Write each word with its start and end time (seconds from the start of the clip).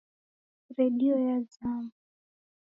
Redio 0.77 1.15
yazama. 1.27 1.91